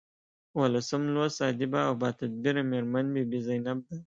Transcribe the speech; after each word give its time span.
اوولسم 0.53 1.01
لوست 1.13 1.39
ادیبه 1.49 1.79
او 1.87 1.93
باتدبیره 2.01 2.61
میرمن 2.71 3.05
بي 3.13 3.21
بي 3.29 3.39
زینب 3.47 3.79
ده. 3.87 3.95